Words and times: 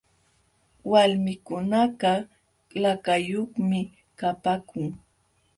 Walmikunakaq 0.91 2.19
lakayuqmi 2.81 3.79
kapaakun. 4.19 4.85